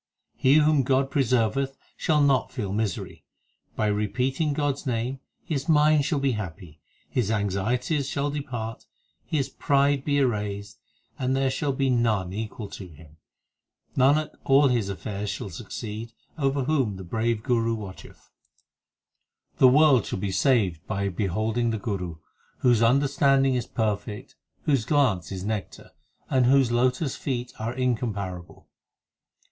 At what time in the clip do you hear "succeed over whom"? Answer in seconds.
15.51-16.95